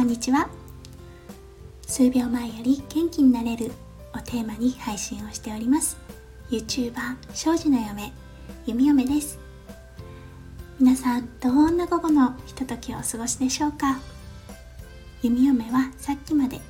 [0.00, 0.48] こんにちは。
[1.86, 3.70] 数秒前より元気になれる
[4.14, 5.98] をテーマに配信をしております。
[6.48, 8.10] YouTuber 庄司の嫁
[8.64, 9.38] 弓嫁です。
[10.78, 14.00] 皆さんどんな午後のひとときをお過ごしでしょうか？
[15.20, 16.60] 弓嫁はさっきまで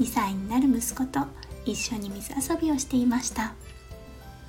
[0.00, 1.20] 2歳になる息子と
[1.64, 3.52] 一緒に水遊びをしていました。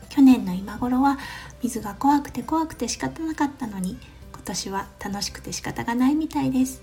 [0.10, 1.20] 去年の今頃は
[1.62, 4.00] 水が怖くて怖くて仕方なかったのに
[4.32, 6.82] 今年は楽しくて仕方がないみたいです。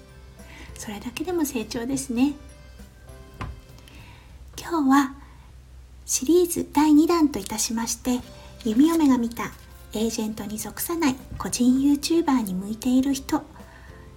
[0.80, 2.32] それだけでも成長ですね。
[4.58, 5.14] 今日は
[6.06, 8.20] シリーズ第2弾といたしまして
[8.64, 9.52] 弓嫁が見た
[9.92, 13.42] エージェントに属さない個人 YouTuber に向いている人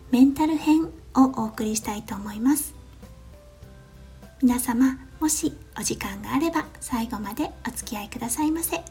[0.09, 0.89] メンタル編を
[1.35, 2.73] お送りしたいと思います。
[4.41, 8.81] 皆様もしお時間があれば最後までお付き合いくださいませ。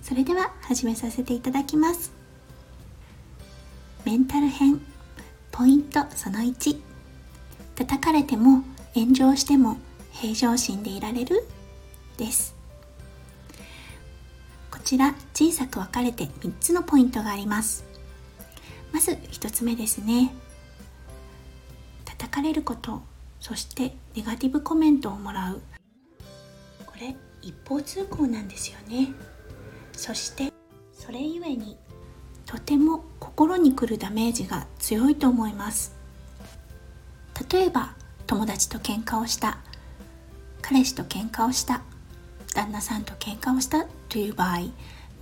[0.00, 2.10] それでは始めさせていただきます。
[4.06, 4.80] メンタル編
[5.52, 6.80] ポイントその1
[7.74, 8.62] 叩かれても
[8.94, 9.76] 炎上しても
[10.12, 11.46] 平常心でいられる？
[12.16, 12.54] です。
[14.70, 17.84] こちら小さく分かれて3つのポイントがあります。
[18.92, 20.32] まず1つ目ですね。
[22.04, 23.02] 叩かれること
[23.38, 25.60] そしてネガティブコメントをもらう。
[26.84, 29.12] これ一方通行なんですよね。
[29.92, 30.52] そして
[30.92, 31.78] それゆえに
[32.44, 33.04] とても
[33.40, 35.94] 心にくるダメージが強いと思います。
[37.50, 37.94] 例えば
[38.26, 39.60] 友達と喧嘩をした。
[40.60, 41.80] 彼氏と喧嘩をした。
[42.54, 44.58] 旦那さんと喧嘩をしたという場合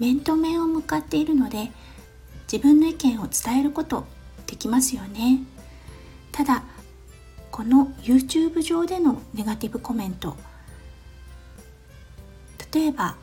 [0.01, 1.71] 面と面を向かっているので
[2.51, 4.05] 自分の意見を伝えること
[4.49, 5.39] できますよね。
[6.33, 6.65] ただ
[7.53, 10.37] この YouTube 上でのネガティブコメント。
[12.75, 13.15] 例えば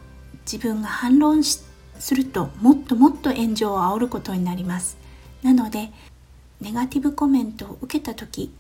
[0.50, 4.98] 自分が反論してするともっともっと炎上を煽ることになります。
[5.44, 5.92] なので
[6.62, 8.54] ネガティブコメントを受けた時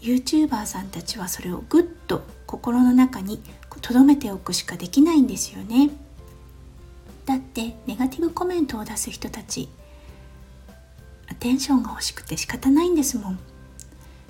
[0.00, 3.42] YouTuber さんたちはそれをぐっと心の中に
[3.80, 5.90] 留めておくしかできないんですよね。
[7.26, 9.68] だってネガティブコメントを出す人たち
[11.30, 13.38] アテンションが欲しくて仕方ないんですもん。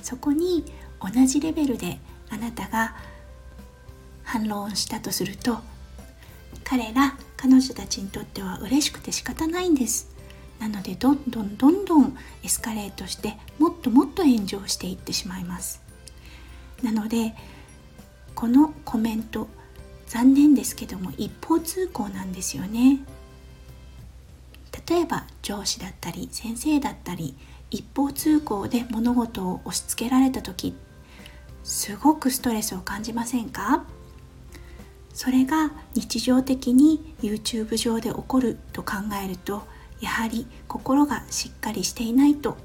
[0.02, 0.64] そこに
[1.00, 1.98] 同じレベルで
[2.30, 2.96] あなたが
[4.24, 5.58] 反論したとすると
[6.64, 10.10] 彼ら彼女たちにとっては嬉しくて仕方ないんです。
[10.58, 15.80] なのでどんどんどんどんエスカレートしてもっともっと炎上していってしまいます。
[16.82, 17.34] なので
[18.34, 19.48] このコメント
[20.08, 22.98] 残念ですけども一方通行なんですよね。
[24.88, 27.36] 例えば上司だったり先生だったり
[27.70, 30.74] 一方通行で物事を押し付けられた時
[31.62, 33.84] すごくストレスを感じませんか？
[35.18, 39.64] それが日常的に YouTube 上で起こると考えると
[39.98, 42.56] やはり心がしっかりしていないと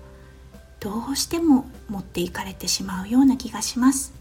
[0.80, 4.14] どうしても持っていかれてしまうような気がします。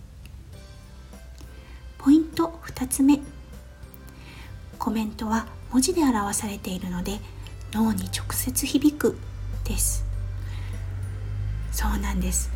[1.98, 3.20] ポイント2つ目。
[4.78, 7.20] コメントは文字で表されているので
[7.74, 9.18] 脳に直接響く。
[9.64, 10.06] です。
[11.70, 12.50] そうなんです。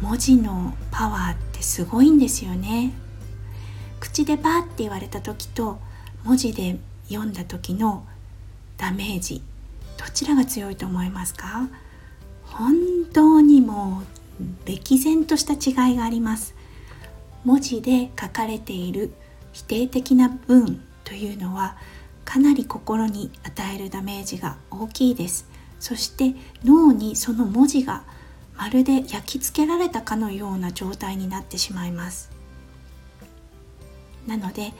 [0.00, 2.94] 文字のパワーってすごいんですよね。
[4.12, 5.78] 口でバーって言われた時と
[6.24, 8.04] 文字で読んだ時の
[8.76, 9.40] ダメージ
[9.96, 11.68] どちらが強いと思いますか？
[12.42, 12.74] 本
[13.12, 14.02] 当にも
[14.40, 16.56] う歴然とした違いがあります。
[17.44, 19.12] 文字で書かれている
[19.52, 21.76] 否定的な文というのは
[22.24, 25.46] かなり心に与えるダメージが大きいです。
[25.78, 26.34] そして
[26.64, 28.02] 脳にその文字が
[28.56, 32.39] まるで焼き付けられたかのような状態になってしまいます。
[34.30, 34.72] なので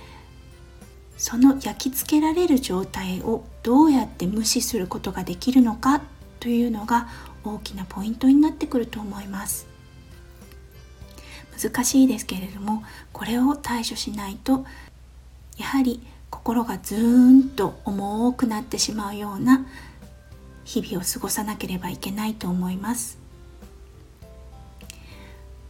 [1.18, 6.00] その焼き付けられる状態をどうやって無視することができるのか
[6.38, 7.08] というのが
[7.44, 9.66] 大きなポイントになってくると思います。
[11.60, 14.64] 難しいですけれどもこれを対処しないと
[15.58, 16.00] やはり
[16.30, 19.66] 心がずーんと重くなってしまうような
[20.64, 23.18] 日々を過ごさなければいけないと思います。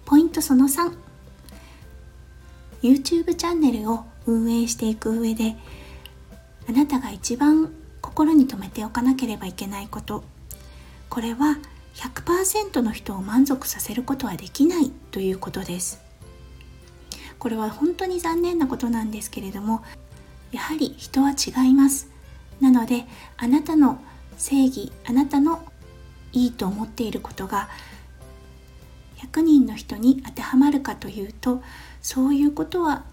[0.04, 1.09] ポイントその3
[2.82, 5.56] YouTube チャンネルを運営していく上で
[6.68, 10.24] あなたが一番心に留めておかなければいけないこと。
[11.08, 11.58] これは
[11.94, 16.00] 100%の人を満足させることはできないということです。
[17.38, 19.82] これは本当に残念なことなんですけれども
[20.52, 22.08] やはり人は違います。
[22.60, 23.06] なので
[23.36, 24.00] あなたの
[24.36, 25.64] 正義あなたの
[26.32, 27.68] いいと思っていることが
[29.20, 31.62] 100人の人に当てはまるかというと
[32.02, 33.04] そういうことは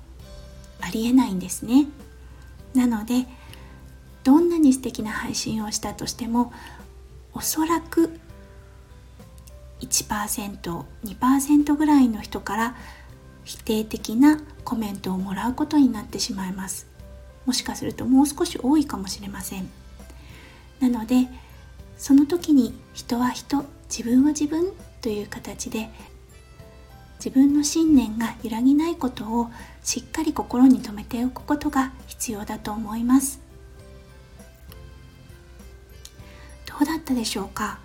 [0.82, 1.88] ありえないんですね。
[2.74, 3.26] なので
[4.24, 6.52] どんなに素敵な配信をしたとしても
[7.34, 8.20] おそらく
[9.82, 12.76] 1%2% ぐらいの人から
[13.44, 16.88] 否定的なコメントをもらうことになってしまいます。
[17.46, 19.70] もしかするともう少し多いかもしれません。
[20.80, 21.28] なので
[21.98, 24.72] その時に人は人自分は自分
[25.02, 25.90] という形で
[27.20, 29.50] 自分の信念が揺らぎないことを
[29.84, 33.42] しっかり心に留めておくことが必要だと思います。
[36.66, 37.80] どうだったでしょうか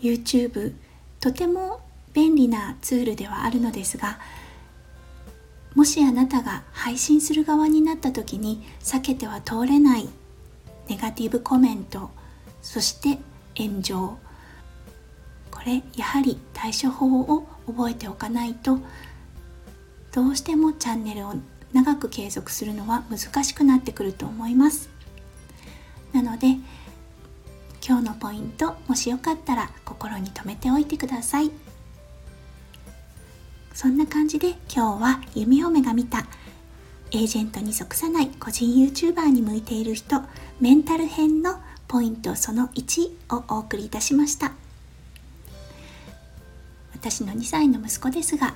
[0.00, 0.74] ？YouTube
[1.20, 1.80] とても
[2.12, 4.18] 便利なツールではあるのですが
[5.74, 10.08] もしあなたが配信する側になった時に避けては通れない
[10.88, 12.10] ネガティブコメント
[12.62, 13.18] そして
[13.56, 14.18] 炎上
[15.54, 18.80] これやはり対処法を覚えておかないと
[20.12, 21.34] どうしてもチャンネルを
[21.72, 24.90] 長く継続するのは難しくなってくると思います。
[26.12, 26.56] なので
[27.86, 31.50] 今日のポイントもしよかったら心に留めておいてください。
[33.72, 36.26] そんな感じで今日は弓嫁が見た
[37.10, 40.22] エージェントに属さない個人 YouTuber に向いている人
[40.60, 44.63] メンタル編のポイントその1をお送りいたしました。
[47.04, 48.54] 私の2歳の息子ですが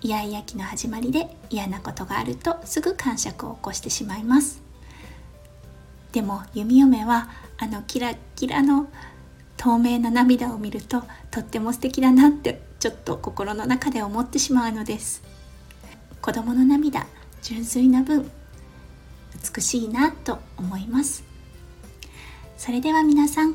[0.00, 4.62] イヤイヤ期の始まりで嫌なことがあるとすぐ感触を起こしてしまいます。
[6.12, 7.28] でも弓嫁は
[7.58, 8.88] あのキラキラの
[9.58, 15.22] 透明な涙を見るととっても素敵だなってちょっと心の中で思ってしまうのです。
[16.22, 17.06] 子供の涙
[17.42, 18.30] 純粋な分
[19.54, 21.24] 美しいなと思います。
[22.56, 23.54] それでは皆さん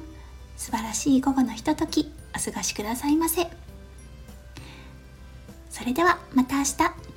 [0.57, 3.64] 素晴らしい午後のひとときお過ごしくださいませ。
[5.75, 7.14] それではまた明日。